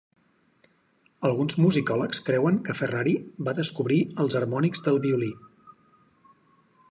[1.27, 3.13] Alguns musicòlegs creuen que Ferrari
[3.49, 5.33] va descobrir els harmònics del violí.